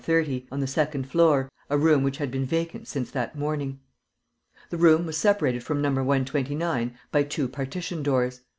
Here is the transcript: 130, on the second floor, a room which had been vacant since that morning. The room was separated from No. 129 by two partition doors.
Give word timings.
130, 0.03 0.47
on 0.51 0.59
the 0.61 0.65
second 0.65 1.07
floor, 1.07 1.47
a 1.69 1.77
room 1.77 2.01
which 2.01 2.17
had 2.17 2.31
been 2.31 2.43
vacant 2.43 2.87
since 2.87 3.11
that 3.11 3.37
morning. 3.37 3.79
The 4.71 4.77
room 4.77 5.05
was 5.05 5.15
separated 5.15 5.63
from 5.63 5.79
No. 5.79 5.89
129 5.89 6.97
by 7.11 7.21
two 7.21 7.47
partition 7.47 8.01
doors. 8.01 8.41